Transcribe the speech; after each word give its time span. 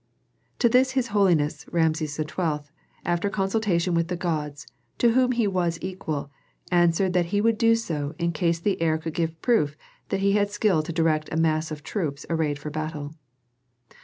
To 0.57 0.67
this 0.67 0.93
his 0.93 1.09
holiness, 1.09 1.67
Rameses 1.71 2.15
XII., 2.15 2.61
after 3.05 3.29
consultation 3.29 3.93
with 3.93 4.07
the 4.07 4.15
gods, 4.15 4.65
to 4.97 5.11
whom 5.11 5.31
he 5.33 5.45
was 5.45 5.77
equal, 5.79 6.31
answered 6.71 7.13
that 7.13 7.27
he 7.27 7.39
would 7.39 7.59
do 7.59 7.75
so 7.75 8.15
in 8.17 8.31
case 8.31 8.59
the 8.59 8.81
heir 8.81 8.97
could 8.97 9.13
give 9.13 9.39
proof 9.43 9.77
that 10.09 10.21
he 10.21 10.31
had 10.31 10.49
skill 10.49 10.81
to 10.81 10.91
direct 10.91 11.31
a 11.31 11.37
mass 11.37 11.69
of 11.69 11.83
troops 11.83 12.25
arrayed 12.31 12.57
for 12.57 12.71
battle. 12.71 13.13